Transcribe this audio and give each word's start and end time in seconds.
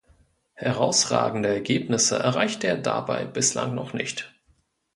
Herausragende 0.55 1.49
Ergebnisse 1.49 2.17
erreichte 2.17 2.65
er 2.65 2.77
dabei 2.79 3.23
bislang 3.23 3.75
noch 3.75 3.93
nicht. 3.93 4.33